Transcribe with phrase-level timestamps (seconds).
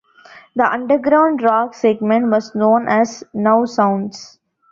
[0.55, 4.39] The underground rock segment was known as Now Sounds.